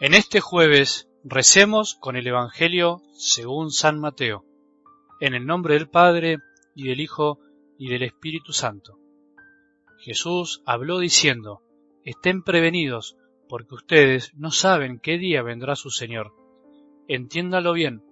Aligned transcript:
En 0.00 0.14
este 0.14 0.38
jueves 0.38 1.08
recemos 1.24 1.96
con 1.96 2.14
el 2.14 2.24
Evangelio 2.28 3.02
según 3.14 3.72
San 3.72 3.98
Mateo, 3.98 4.44
en 5.18 5.34
el 5.34 5.44
nombre 5.44 5.74
del 5.74 5.88
Padre 5.88 6.38
y 6.76 6.86
del 6.86 7.00
Hijo 7.00 7.40
y 7.80 7.88
del 7.88 8.04
Espíritu 8.04 8.52
Santo. 8.52 9.00
Jesús 9.98 10.62
habló 10.66 11.00
diciendo, 11.00 11.62
Estén 12.04 12.44
prevenidos, 12.44 13.16
porque 13.48 13.74
ustedes 13.74 14.32
no 14.36 14.52
saben 14.52 15.00
qué 15.00 15.18
día 15.18 15.42
vendrá 15.42 15.74
su 15.74 15.90
Señor. 15.90 16.32
Entiéndalo 17.08 17.72
bien, 17.72 18.04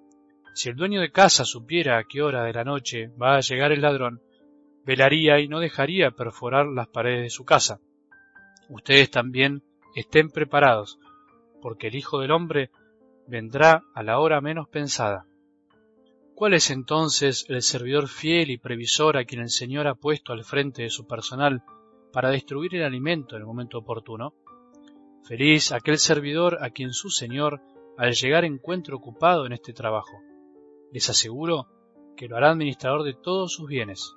si 0.55 0.71
el 0.71 0.75
dueño 0.75 1.01
de 1.01 1.13
casa 1.13 1.45
supiera 1.45 1.99
a 1.99 2.05
qué 2.05 2.21
hora 2.21 2.43
de 2.43 2.53
la 2.53 2.65
noche 2.65 3.13
va 3.23 3.37
a 3.37 3.41
llegar 3.43 3.71
el 3.71 3.83
ladrón, 3.83 4.21
velaría 4.85 5.39
y 5.39 5.47
no 5.47 5.61
dejaría 5.61 6.11
perforar 6.11 6.67
las 6.67 6.89
paredes 6.89 7.23
de 7.23 7.31
su 7.31 7.45
casa. 7.45 7.79
Ustedes 8.69 9.09
también 9.09 9.63
estén 9.95 10.31
preparados, 10.31 10.99
porque 11.61 11.89
el 11.89 11.97
Hijo 11.97 12.21
del 12.21 12.31
Hombre 12.31 12.71
vendrá 13.27 13.85
a 13.95 14.03
la 14.03 14.21
hora 14.21 14.41
menos 14.41 14.69
pensada. 14.69 15.27
¿Cuál 16.35 16.55
es 16.55 16.71
entonces 16.71 17.47
el 17.49 17.63
servidor 17.63 18.09
fiel 18.09 18.51
y 18.51 18.59
previsor 18.59 19.17
a 19.17 19.25
quien 19.25 19.41
el 19.41 19.49
Señor 19.49 19.87
ha 19.87 19.95
puesto 19.95 20.33
al 20.33 20.45
frente 20.45 20.83
de 20.83 20.91
su 20.91 21.07
personal 21.07 21.63
para 22.13 22.31
distribuir 22.31 22.77
el 22.77 22.85
alimento 22.85 23.37
en 23.37 23.43
el 23.43 23.47
momento 23.47 23.79
oportuno? 23.79 24.35
Feliz 25.25 25.73
aquel 25.73 25.99
servidor 25.99 26.59
a 26.63 26.71
quien 26.71 26.93
su 26.93 27.11
Señor 27.11 27.61
al 27.97 28.13
llegar 28.13 28.45
encuentre 28.45 28.95
ocupado 28.95 29.47
en 29.47 29.53
este 29.53 29.73
trabajo. 29.73 30.21
Les 30.93 31.09
aseguro 31.09 31.69
que 32.17 32.29
lo 32.29 32.37
hará 32.37 32.51
administrador 32.51 33.03
de 33.03 33.15
todos 33.15 33.53
sus 33.53 33.67
bienes. 33.67 34.15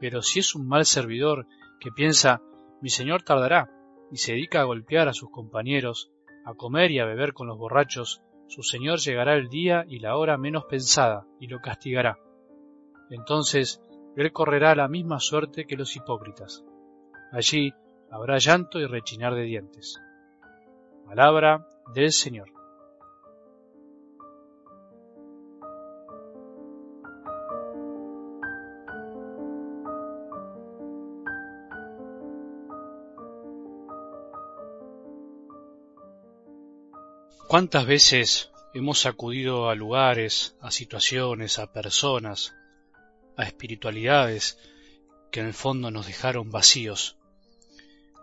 Pero 0.00 0.22
si 0.22 0.40
es 0.40 0.54
un 0.54 0.66
mal 0.66 0.84
servidor 0.84 1.46
que 1.80 1.90
piensa 1.90 2.42
mi 2.82 2.90
Señor 2.90 3.22
tardará 3.22 3.70
y 4.10 4.18
se 4.18 4.32
dedica 4.32 4.60
a 4.60 4.64
golpear 4.64 5.08
a 5.08 5.14
sus 5.14 5.30
compañeros, 5.30 6.10
a 6.46 6.54
comer 6.54 6.92
y 6.92 7.00
a 7.00 7.04
beber 7.04 7.32
con 7.32 7.48
los 7.48 7.58
borrachos, 7.58 8.22
su 8.46 8.62
Señor 8.62 9.00
llegará 9.00 9.34
el 9.34 9.48
día 9.48 9.84
y 9.88 9.98
la 9.98 10.16
hora 10.16 10.38
menos 10.38 10.64
pensada, 10.64 11.26
y 11.40 11.48
lo 11.48 11.60
castigará. 11.60 12.18
Entonces 13.10 13.82
él 14.16 14.32
correrá 14.32 14.74
la 14.76 14.88
misma 14.88 15.18
suerte 15.18 15.66
que 15.66 15.76
los 15.76 15.96
hipócritas. 15.96 16.64
Allí 17.32 17.74
habrá 18.10 18.38
llanto 18.38 18.78
y 18.78 18.86
rechinar 18.86 19.34
de 19.34 19.42
dientes. 19.42 20.00
Palabra 21.04 21.66
del 21.92 22.12
Señor. 22.12 22.55
¿Cuántas 37.48 37.86
veces 37.86 38.50
hemos 38.74 39.06
acudido 39.06 39.70
a 39.70 39.76
lugares, 39.76 40.56
a 40.60 40.72
situaciones, 40.72 41.60
a 41.60 41.72
personas, 41.72 42.56
a 43.36 43.44
espiritualidades 43.44 44.58
que 45.30 45.38
en 45.38 45.46
el 45.46 45.54
fondo 45.54 45.92
nos 45.92 46.08
dejaron 46.08 46.50
vacíos? 46.50 47.18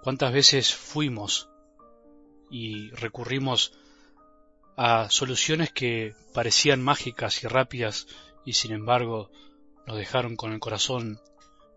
¿Cuántas 0.03 0.33
veces 0.33 0.75
fuimos 0.75 1.47
y 2.51 2.89
recurrimos 2.91 3.71
a 4.75 5.09
soluciones 5.09 5.71
que 5.71 6.13
parecían 6.33 6.83
mágicas 6.83 7.45
y 7.45 7.47
rápidas 7.47 8.07
y 8.43 8.53
sin 8.53 8.73
embargo 8.73 9.31
nos 9.87 9.95
dejaron 9.95 10.35
con 10.35 10.51
el 10.51 10.59
corazón 10.59 11.21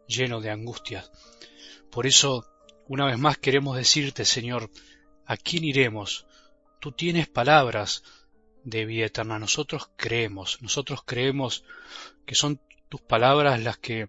lleno 0.08 0.40
de 0.40 0.50
angustias? 0.50 1.12
Por 1.92 2.08
eso, 2.08 2.44
una 2.88 3.06
vez 3.06 3.20
más 3.20 3.38
queremos 3.38 3.76
decirte, 3.76 4.24
Señor, 4.24 4.68
¿a 5.26 5.36
quién 5.36 5.62
iremos? 5.62 6.26
Tú 6.86 6.92
tienes 6.92 7.26
palabras 7.26 8.04
de 8.62 8.84
vida 8.84 9.06
eterna. 9.06 9.40
Nosotros 9.40 9.90
creemos, 9.96 10.62
nosotros 10.62 11.02
creemos 11.04 11.64
que 12.24 12.36
son 12.36 12.60
tus 12.88 13.00
palabras 13.00 13.60
las 13.60 13.76
que 13.76 14.08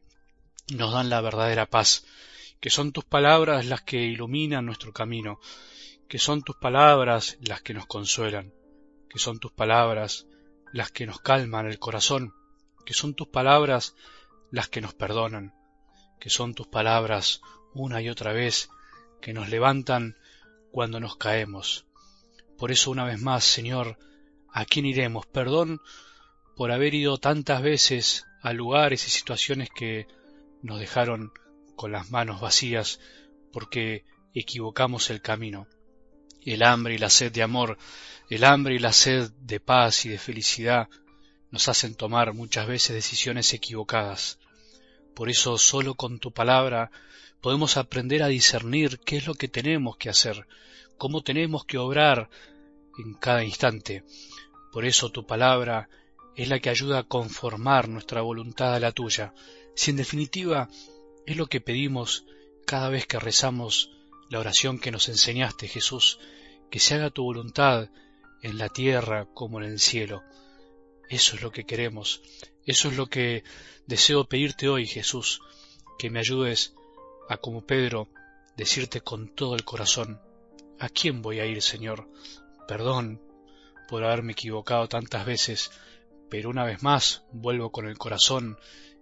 nos 0.75 0.93
dan 0.93 1.09
la 1.09 1.19
verdadera 1.21 1.65
paz, 1.65 2.05
que 2.59 2.69
son 2.69 2.91
tus 2.91 3.03
palabras 3.03 3.65
las 3.65 3.81
que 3.81 4.03
iluminan 4.03 4.67
nuestro 4.67 4.93
camino, 4.93 5.39
que 6.07 6.19
son 6.19 6.43
tus 6.43 6.55
palabras 6.57 7.39
las 7.41 7.63
que 7.63 7.73
nos 7.73 7.87
consuelan, 7.87 8.53
que 9.09 9.17
son 9.17 9.39
tus 9.39 9.51
palabras 9.51 10.27
las 10.71 10.91
que 10.91 11.07
nos 11.07 11.19
calman 11.19 11.65
el 11.65 11.79
corazón, 11.79 12.35
que 12.85 12.93
son 12.93 13.15
tus 13.15 13.29
palabras 13.29 13.95
las 14.51 14.69
que 14.69 14.81
nos 14.81 14.93
perdonan, 14.93 15.55
que 16.19 16.29
son 16.29 16.53
tus 16.53 16.67
palabras 16.67 17.41
una 17.73 18.03
y 18.03 18.09
otra 18.09 18.33
vez 18.33 18.69
que 19.19 19.33
nos 19.33 19.49
levantan 19.49 20.15
cuando 20.71 20.99
nos 20.99 21.17
caemos, 21.17 21.86
por 22.57 22.71
eso 22.71 22.91
una 22.91 23.05
vez 23.05 23.21
más, 23.21 23.43
Señor, 23.43 23.97
¿a 24.51 24.65
quién 24.65 24.85
iremos? 24.85 25.25
Perdón 25.25 25.81
por 26.55 26.71
haber 26.71 26.95
ido 26.95 27.17
tantas 27.17 27.61
veces 27.61 28.25
a 28.41 28.51
lugares 28.51 29.05
y 29.07 29.11
situaciones 29.11 29.69
que 29.69 30.07
nos 30.63 30.79
dejaron 30.79 31.31
con 31.75 31.91
las 31.91 32.09
manos 32.09 32.41
vacías 32.41 32.99
porque 33.53 34.05
equivocamos 34.33 35.09
el 35.09 35.21
camino. 35.21 35.67
El 36.41 36.63
hambre 36.63 36.95
y 36.95 36.97
la 36.97 37.09
sed 37.09 37.31
de 37.31 37.43
amor, 37.43 37.77
el 38.29 38.43
hambre 38.43 38.75
y 38.75 38.79
la 38.79 38.93
sed 38.93 39.29
de 39.39 39.59
paz 39.59 40.05
y 40.05 40.09
de 40.09 40.17
felicidad 40.17 40.89
nos 41.51 41.67
hacen 41.67 41.95
tomar 41.95 42.33
muchas 42.33 42.67
veces 42.67 42.95
decisiones 42.95 43.53
equivocadas. 43.53 44.39
Por 45.13 45.29
eso 45.29 45.57
solo 45.57 45.95
con 45.95 46.19
tu 46.19 46.31
palabra 46.31 46.91
podemos 47.41 47.77
aprender 47.77 48.23
a 48.23 48.27
discernir 48.27 48.99
qué 48.99 49.17
es 49.17 49.27
lo 49.27 49.35
que 49.35 49.47
tenemos 49.47 49.97
que 49.97 50.09
hacer, 50.09 50.47
cómo 50.97 51.21
tenemos 51.21 51.65
que 51.65 51.77
obrar 51.77 52.29
en 52.97 53.13
cada 53.13 53.43
instante. 53.43 54.03
Por 54.71 54.85
eso 54.85 55.09
tu 55.09 55.25
palabra 55.25 55.89
es 56.35 56.49
la 56.49 56.59
que 56.59 56.69
ayuda 56.69 56.99
a 56.99 57.03
conformar 57.03 57.89
nuestra 57.89 58.21
voluntad 58.21 58.75
a 58.75 58.79
la 58.79 58.91
tuya. 58.91 59.33
Si 59.75 59.91
en 59.91 59.97
definitiva 59.97 60.69
es 61.25 61.35
lo 61.37 61.47
que 61.47 61.61
pedimos 61.61 62.25
cada 62.65 62.89
vez 62.89 63.05
que 63.05 63.19
rezamos 63.19 63.91
la 64.29 64.39
oración 64.39 64.79
que 64.79 64.91
nos 64.91 65.09
enseñaste, 65.09 65.67
Jesús, 65.67 66.19
que 66.69 66.79
se 66.79 66.95
haga 66.95 67.09
tu 67.09 67.23
voluntad 67.23 67.89
en 68.41 68.57
la 68.57 68.69
tierra 68.69 69.25
como 69.33 69.59
en 69.59 69.65
el 69.65 69.79
cielo. 69.79 70.23
Eso 71.09 71.35
es 71.35 71.41
lo 71.41 71.51
que 71.51 71.63
queremos, 71.63 72.21
eso 72.65 72.89
es 72.89 72.97
lo 72.97 73.07
que 73.07 73.43
deseo 73.85 74.25
pedirte 74.25 74.67
hoy, 74.67 74.85
Jesús, 74.85 75.41
que 75.97 76.09
me 76.09 76.19
ayudes 76.19 76.75
a, 77.29 77.37
como 77.37 77.65
Pedro, 77.65 78.09
decirte 78.57 79.01
con 79.01 79.33
todo 79.33 79.55
el 79.55 79.63
corazón, 79.63 80.19
¿A 80.79 80.89
quién 80.89 81.21
voy 81.21 81.39
a 81.39 81.45
ir, 81.45 81.61
Señor? 81.61 82.07
Perdón 82.67 83.21
por 83.87 84.03
haberme 84.03 84.33
equivocado 84.33 84.87
tantas 84.87 85.25
veces, 85.25 85.71
pero 86.29 86.49
una 86.49 86.65
vez 86.65 86.83
más 86.83 87.23
vuelvo 87.31 87.71
con 87.71 87.87
el 87.87 87.97
corazón 87.97 88.59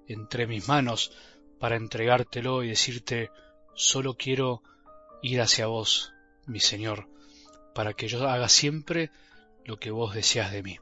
entre 0.08 0.47
mis 0.47 0.68
manos 0.68 1.12
para 1.59 1.75
entregártelo 1.75 2.64
y 2.64 2.69
decirte 2.69 3.31
solo 3.74 4.16
quiero 4.16 4.62
ir 5.22 5.41
hacia 5.41 5.68
vos, 5.68 6.14
mi 6.46 6.59
Señor, 6.59 7.09
para 7.74 7.94
que 7.94 8.08
yo 8.08 8.28
haga 8.30 8.47
siempre 8.47 9.12
lo 9.66 9.78
que 9.78 9.91
vos 9.91 10.14
deseas 10.14 10.52
de 10.52 10.64
mí. 10.64 10.80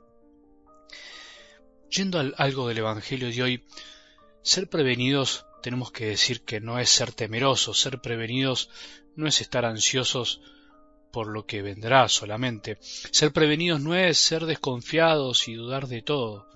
Yendo 1.89 2.19
al 2.19 2.35
algo 2.37 2.67
del 2.67 2.79
Evangelio 2.79 3.31
de 3.31 3.41
hoy, 3.41 3.63
ser 4.41 4.69
prevenidos 4.69 5.45
tenemos 5.61 5.91
que 5.91 6.07
decir 6.07 6.41
que 6.41 6.59
no 6.59 6.77
es 6.77 6.89
ser 6.89 7.13
temerosos, 7.13 7.79
ser 7.79 8.01
prevenidos 8.01 8.69
no 9.15 9.27
es 9.27 9.41
estar 9.41 9.65
ansiosos 9.65 10.41
por 11.13 11.27
lo 11.27 11.45
que 11.45 11.61
vendrá 11.61 12.09
solamente. 12.09 12.79
Ser 12.81 13.31
prevenidos 13.31 13.79
no 13.79 13.95
es 13.95 14.17
ser 14.17 14.47
desconfiados 14.47 15.47
y 15.47 15.53
dudar 15.53 15.87
de 15.87 16.01
todo. 16.01 16.49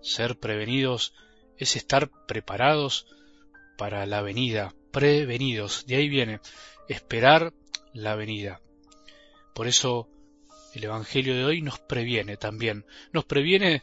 Ser 0.00 0.38
prevenidos 0.38 1.12
es 1.58 1.76
estar 1.76 2.10
preparados 2.26 3.06
para 3.76 4.06
la 4.06 4.22
venida, 4.22 4.74
prevenidos. 4.92 5.84
De 5.86 5.96
ahí 5.96 6.08
viene, 6.08 6.40
esperar 6.88 7.52
la 7.92 8.14
venida. 8.14 8.62
Por 9.54 9.68
eso 9.68 10.08
el 10.72 10.84
Evangelio 10.84 11.36
de 11.36 11.44
hoy 11.44 11.60
nos 11.60 11.78
previene 11.78 12.38
también. 12.38 12.86
Nos 13.12 13.26
previene 13.26 13.82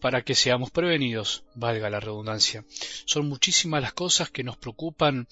para 0.00 0.22
que 0.22 0.34
seamos 0.34 0.70
prevenidos, 0.70 1.44
valga 1.54 1.90
la 1.90 2.00
redundancia. 2.00 2.64
Son 3.04 3.28
muchísimas 3.28 3.82
las 3.82 3.92
cosas 3.92 4.30
que 4.30 4.42
nos 4.42 4.56
preocupan 4.56 5.28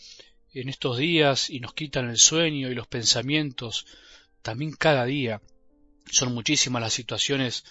en 0.52 0.68
estos 0.68 0.98
días 0.98 1.48
y 1.48 1.60
nos 1.60 1.72
quitan 1.72 2.10
el 2.10 2.18
sueño 2.18 2.70
y 2.70 2.74
los 2.74 2.86
pensamientos 2.86 3.86
también 4.42 4.72
cada 4.72 5.04
día. 5.04 5.40
Son 6.10 6.32
muchísimas 6.34 6.82
las 6.82 6.92
situaciones 6.92 7.64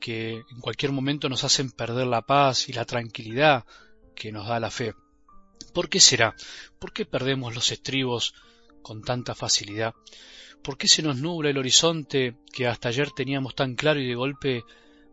que 0.00 0.42
en 0.50 0.60
cualquier 0.60 0.92
momento 0.92 1.28
nos 1.28 1.44
hacen 1.44 1.70
perder 1.70 2.06
la 2.06 2.22
paz 2.22 2.68
y 2.68 2.72
la 2.72 2.84
tranquilidad 2.84 3.64
que 4.14 4.32
nos 4.32 4.48
da 4.48 4.58
la 4.58 4.70
fe. 4.70 4.94
¿Por 5.72 5.88
qué 5.88 6.00
será? 6.00 6.34
¿Por 6.78 6.92
qué 6.92 7.04
perdemos 7.04 7.54
los 7.54 7.70
estribos 7.70 8.34
con 8.82 9.02
tanta 9.02 9.34
facilidad? 9.34 9.94
¿Por 10.62 10.76
qué 10.76 10.88
se 10.88 11.02
nos 11.02 11.16
nubla 11.16 11.50
el 11.50 11.58
horizonte 11.58 12.36
que 12.52 12.66
hasta 12.66 12.88
ayer 12.88 13.10
teníamos 13.12 13.54
tan 13.54 13.76
claro 13.76 14.00
y 14.00 14.08
de 14.08 14.14
golpe 14.14 14.64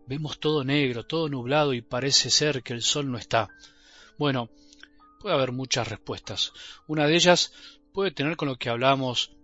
vemos 0.07 0.39
todo 0.39 0.63
negro, 0.63 1.05
todo 1.05 1.29
nublado 1.29 1.73
y 1.73 1.81
parece 1.81 2.29
ser 2.29 2.63
que 2.63 2.73
el 2.73 2.81
sol 2.81 3.11
no 3.11 3.17
está? 3.17 3.49
Bueno, 4.17 4.49
puede 5.19 5.35
haber 5.35 5.51
muchas 5.51 5.87
respuestas. 5.87 6.53
Una 6.87 7.05
de 7.05 7.15
ellas 7.15 7.53
puede 7.93 8.11
tener 8.11 8.35
con 8.35 8.47
lo 8.47 8.57
que 8.57 8.69
hablamos 8.69 9.36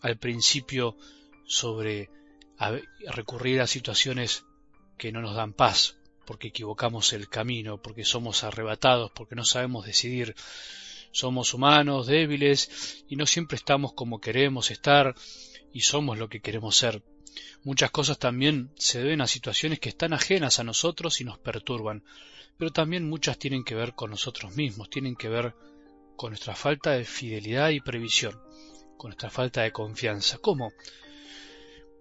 al 0.00 0.18
principio 0.18 0.96
sobre 1.46 2.10
recurrir 3.14 3.60
a 3.60 3.66
situaciones 3.66 4.44
que 4.96 5.12
no 5.12 5.20
nos 5.20 5.36
dan 5.36 5.52
paz, 5.52 5.96
porque 6.26 6.48
equivocamos 6.48 7.12
el 7.12 7.28
camino, 7.28 7.80
porque 7.80 8.04
somos 8.04 8.44
arrebatados, 8.44 9.10
porque 9.12 9.34
no 9.34 9.44
sabemos 9.44 9.86
decidir. 9.86 10.34
Somos 11.10 11.54
humanos, 11.54 12.06
débiles, 12.06 13.04
y 13.08 13.16
no 13.16 13.26
siempre 13.26 13.56
estamos 13.56 13.94
como 13.94 14.20
queremos 14.20 14.70
estar, 14.70 15.14
y 15.72 15.80
somos 15.80 16.18
lo 16.18 16.28
que 16.28 16.40
queremos 16.40 16.76
ser. 16.76 17.02
Muchas 17.64 17.90
cosas 17.90 18.18
también 18.18 18.70
se 18.76 18.98
deben 18.98 19.20
a 19.20 19.26
situaciones 19.26 19.80
que 19.80 19.88
están 19.88 20.12
ajenas 20.12 20.58
a 20.58 20.64
nosotros 20.64 21.20
y 21.20 21.24
nos 21.24 21.38
perturban, 21.38 22.04
pero 22.58 22.72
también 22.72 23.08
muchas 23.08 23.38
tienen 23.38 23.64
que 23.64 23.74
ver 23.74 23.94
con 23.94 24.10
nosotros 24.10 24.54
mismos, 24.54 24.90
tienen 24.90 25.16
que 25.16 25.28
ver 25.28 25.54
con 26.16 26.30
nuestra 26.30 26.54
falta 26.54 26.90
de 26.90 27.04
fidelidad 27.04 27.70
y 27.70 27.80
previsión, 27.80 28.38
con 28.98 29.10
nuestra 29.10 29.30
falta 29.30 29.62
de 29.62 29.72
confianza. 29.72 30.36
¿Cómo? 30.38 30.72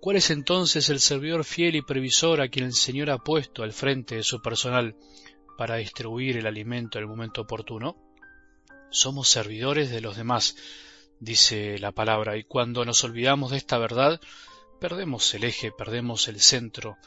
¿Cuál 0.01 0.17
es 0.17 0.29
entonces 0.29 0.89
el 0.89 0.99
servidor 0.99 1.45
fiel 1.45 1.75
y 1.75 1.81
previsor 1.81 2.41
a 2.41 2.49
quien 2.49 2.65
el 2.65 2.73
Señor 2.73 3.09
ha 3.09 3.19
puesto 3.19 3.63
al 3.63 3.71
frente 3.71 4.15
de 4.15 4.23
su 4.23 4.41
personal 4.41 4.95
para 5.57 5.77
distribuir 5.77 6.38
el 6.38 6.45
alimento 6.45 6.97
en 6.97 7.03
el 7.03 7.09
momento 7.09 7.41
oportuno? 7.41 7.95
Somos 8.89 9.29
servidores 9.29 9.89
de 9.89 10.01
los 10.01 10.17
demás, 10.17 10.55
dice 11.19 11.77
la 11.79 11.91
palabra, 11.91 12.38
y 12.38 12.44
cuando 12.44 12.85
nos 12.85 13.03
olvidamos 13.03 13.51
de 13.51 13.57
esta 13.57 13.77
verdad, 13.77 14.19
perdemos 14.79 15.33
el 15.33 15.43
eje, 15.45 15.71
perdemos 15.71 16.27
el 16.27 16.39
centro, 16.39 16.97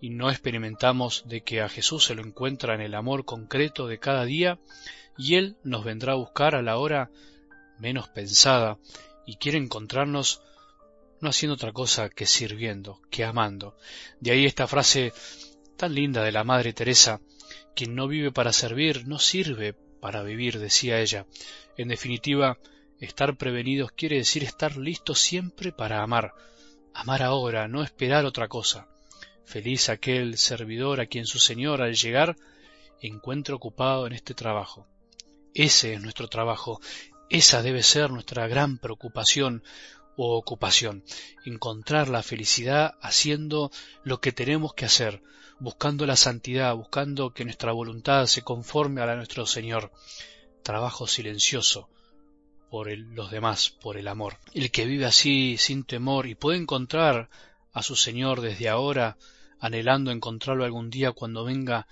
y 0.00 0.10
no 0.10 0.30
experimentamos 0.30 1.24
de 1.26 1.42
que 1.42 1.60
a 1.60 1.68
Jesús 1.68 2.04
se 2.04 2.14
lo 2.14 2.22
encuentra 2.22 2.74
en 2.74 2.80
el 2.80 2.94
amor 2.94 3.24
concreto 3.24 3.86
de 3.86 3.98
cada 3.98 4.24
día, 4.24 4.58
y 5.18 5.34
Él 5.34 5.56
nos 5.64 5.84
vendrá 5.84 6.12
a 6.12 6.16
buscar 6.16 6.54
a 6.54 6.62
la 6.62 6.78
hora 6.78 7.10
menos 7.78 8.08
pensada, 8.08 8.78
y 9.26 9.36
quiere 9.36 9.58
encontrarnos 9.58 10.42
no 11.20 11.28
haciendo 11.28 11.54
otra 11.54 11.72
cosa 11.72 12.08
que 12.08 12.26
sirviendo, 12.26 13.00
que 13.10 13.24
amando. 13.24 13.76
De 14.20 14.30
ahí 14.30 14.46
esta 14.46 14.66
frase 14.66 15.12
tan 15.76 15.94
linda 15.94 16.22
de 16.22 16.32
la 16.32 16.44
Madre 16.44 16.72
Teresa, 16.72 17.20
quien 17.74 17.94
no 17.94 18.08
vive 18.08 18.32
para 18.32 18.52
servir, 18.52 19.06
no 19.06 19.18
sirve 19.18 19.74
para 20.00 20.22
vivir, 20.22 20.58
decía 20.58 21.00
ella. 21.00 21.26
En 21.76 21.88
definitiva, 21.88 22.58
estar 23.00 23.36
prevenidos 23.36 23.92
quiere 23.92 24.16
decir 24.16 24.44
estar 24.44 24.76
listos 24.76 25.20
siempre 25.20 25.72
para 25.72 26.02
amar, 26.02 26.34
amar 26.94 27.22
ahora, 27.22 27.68
no 27.68 27.82
esperar 27.82 28.24
otra 28.24 28.48
cosa. 28.48 28.88
Feliz 29.44 29.88
aquel 29.88 30.38
servidor 30.38 31.00
a 31.00 31.06
quien 31.06 31.26
su 31.26 31.38
Señor 31.38 31.82
al 31.82 31.94
llegar 31.94 32.36
encuentre 33.00 33.54
ocupado 33.54 34.06
en 34.06 34.12
este 34.12 34.34
trabajo. 34.34 34.86
Ese 35.54 35.94
es 35.94 36.00
nuestro 36.00 36.28
trabajo, 36.28 36.80
esa 37.30 37.62
debe 37.62 37.82
ser 37.82 38.10
nuestra 38.10 38.48
gran 38.48 38.78
preocupación 38.78 39.62
o 40.16 40.36
ocupación, 40.36 41.04
encontrar 41.44 42.08
la 42.08 42.22
felicidad 42.22 42.94
haciendo 43.00 43.70
lo 44.02 44.20
que 44.20 44.32
tenemos 44.32 44.74
que 44.74 44.84
hacer, 44.84 45.22
buscando 45.60 46.06
la 46.06 46.16
santidad, 46.16 46.74
buscando 46.74 47.32
que 47.32 47.44
nuestra 47.44 47.72
voluntad 47.72 48.26
se 48.26 48.42
conforme 48.42 49.00
a 49.00 49.06
la 49.06 49.12
de 49.12 49.18
nuestro 49.18 49.46
Señor. 49.46 49.92
Trabajo 50.62 51.06
silencioso, 51.06 51.88
por 52.68 52.90
los 52.90 53.30
demás, 53.30 53.70
por 53.70 53.96
el 53.96 54.08
amor. 54.08 54.38
El 54.52 54.70
que 54.70 54.84
vive 54.84 55.06
así 55.06 55.56
sin 55.56 55.84
temor 55.84 56.26
y 56.26 56.34
puede 56.34 56.58
encontrar 56.58 57.30
a 57.72 57.82
su 57.82 57.96
Señor 57.96 58.40
desde 58.40 58.68
ahora, 58.68 59.16
anhelando 59.60 60.10
encontrarlo 60.10 60.64
algún 60.64 60.90
día 60.90 61.12
cuando 61.12 61.44
venga, 61.44 61.86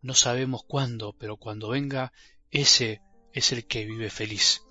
no 0.00 0.14
sabemos 0.14 0.62
cuándo, 0.64 1.12
pero 1.12 1.36
cuando 1.36 1.68
venga, 1.68 2.12
ese 2.50 3.02
es 3.32 3.52
el 3.52 3.66
que 3.66 3.84
vive 3.84 4.08
feliz. 4.10 4.62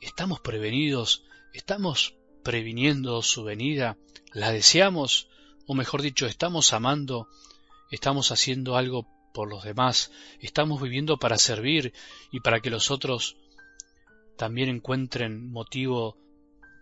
¿Estamos 0.00 0.40
prevenidos? 0.40 1.24
¿Estamos 1.52 2.14
previniendo 2.42 3.20
su 3.20 3.44
venida? 3.44 3.98
¿La 4.32 4.50
deseamos? 4.50 5.28
O 5.66 5.74
mejor 5.74 6.00
dicho, 6.00 6.26
¿estamos 6.26 6.72
amando? 6.72 7.28
¿Estamos 7.90 8.32
haciendo 8.32 8.76
algo 8.76 9.06
por 9.34 9.50
los 9.50 9.62
demás? 9.62 10.10
¿Estamos 10.40 10.80
viviendo 10.80 11.18
para 11.18 11.36
servir 11.36 11.92
y 12.32 12.40
para 12.40 12.60
que 12.60 12.70
los 12.70 12.90
otros 12.90 13.36
también 14.38 14.70
encuentren 14.70 15.50
motivo 15.50 16.16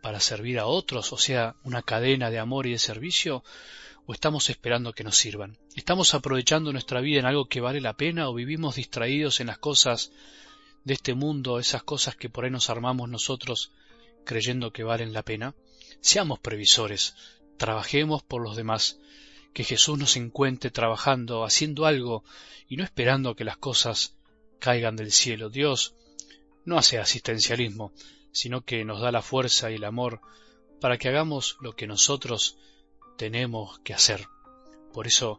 para 0.00 0.20
servir 0.20 0.60
a 0.60 0.66
otros, 0.66 1.12
o 1.12 1.18
sea, 1.18 1.56
una 1.64 1.82
cadena 1.82 2.30
de 2.30 2.38
amor 2.38 2.68
y 2.68 2.70
de 2.70 2.78
servicio, 2.78 3.42
o 4.06 4.12
estamos 4.12 4.48
esperando 4.48 4.92
que 4.92 5.02
nos 5.02 5.16
sirvan? 5.16 5.58
¿Estamos 5.74 6.14
aprovechando 6.14 6.72
nuestra 6.72 7.00
vida 7.00 7.18
en 7.18 7.26
algo 7.26 7.48
que 7.48 7.60
vale 7.60 7.80
la 7.80 7.96
pena 7.96 8.28
o 8.28 8.34
vivimos 8.34 8.76
distraídos 8.76 9.40
en 9.40 9.48
las 9.48 9.58
cosas 9.58 10.12
de 10.84 10.94
este 10.94 11.14
mundo, 11.14 11.58
esas 11.58 11.82
cosas 11.82 12.16
que 12.16 12.30
por 12.30 12.44
ahí 12.44 12.50
nos 12.50 12.70
armamos 12.70 13.08
nosotros 13.08 13.72
creyendo 14.25 14.72
que 14.72 14.84
valen 14.84 15.12
la 15.12 15.22
pena? 15.22 15.54
Seamos 16.00 16.38
previsores, 16.38 17.14
trabajemos 17.56 18.22
por 18.22 18.42
los 18.42 18.56
demás, 18.56 18.98
que 19.52 19.64
Jesús 19.64 19.98
nos 19.98 20.16
encuentre 20.16 20.70
trabajando, 20.70 21.44
haciendo 21.44 21.86
algo 21.86 22.25
y 22.69 22.76
no 22.76 22.84
esperando 22.84 23.34
que 23.34 23.44
las 23.44 23.56
cosas 23.56 24.16
caigan 24.58 24.96
del 24.96 25.12
cielo. 25.12 25.50
Dios 25.50 25.94
no 26.64 26.78
hace 26.78 26.98
asistencialismo, 26.98 27.92
sino 28.32 28.60
que 28.62 28.84
nos 28.84 29.00
da 29.00 29.10
la 29.10 29.22
fuerza 29.22 29.70
y 29.70 29.76
el 29.76 29.84
amor 29.84 30.20
para 30.80 30.98
que 30.98 31.08
hagamos 31.08 31.56
lo 31.60 31.75
que 31.75 31.86
nosotros 31.86 32.56
tenemos 33.16 33.78
que 33.80 33.94
hacer. 33.94 34.28
Por 34.92 35.06
eso, 35.06 35.38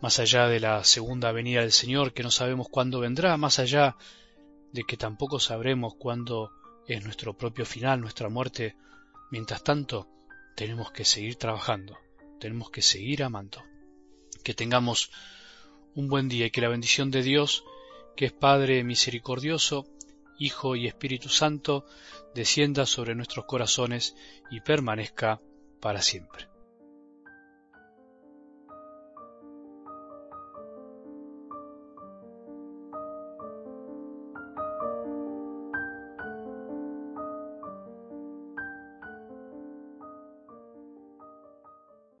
más 0.00 0.18
allá 0.18 0.48
de 0.48 0.60
la 0.60 0.84
segunda 0.84 1.32
venida 1.32 1.60
del 1.60 1.72
Señor, 1.72 2.12
que 2.12 2.22
no 2.22 2.30
sabemos 2.30 2.68
cuándo 2.70 3.00
vendrá, 3.00 3.36
más 3.36 3.58
allá 3.58 3.96
de 4.74 4.82
que 4.82 4.96
tampoco 4.96 5.38
sabremos 5.38 5.94
cuándo 5.94 6.50
es 6.88 7.04
nuestro 7.04 7.38
propio 7.38 7.64
final, 7.64 8.00
nuestra 8.00 8.28
muerte, 8.28 8.74
mientras 9.30 9.62
tanto, 9.62 10.08
tenemos 10.56 10.90
que 10.90 11.04
seguir 11.04 11.36
trabajando, 11.36 11.96
tenemos 12.40 12.70
que 12.70 12.82
seguir 12.82 13.22
amando. 13.22 13.62
Que 14.42 14.52
tengamos 14.52 15.12
un 15.94 16.08
buen 16.08 16.28
día 16.28 16.46
y 16.46 16.50
que 16.50 16.60
la 16.60 16.68
bendición 16.68 17.12
de 17.12 17.22
Dios, 17.22 17.62
que 18.16 18.26
es 18.26 18.32
Padre 18.32 18.82
misericordioso, 18.82 19.86
Hijo 20.40 20.74
y 20.74 20.88
Espíritu 20.88 21.28
Santo, 21.28 21.86
descienda 22.34 22.84
sobre 22.84 23.14
nuestros 23.14 23.44
corazones 23.44 24.16
y 24.50 24.60
permanezca 24.60 25.40
para 25.80 26.02
siempre. 26.02 26.48